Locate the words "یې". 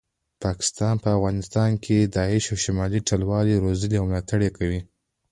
4.47-4.51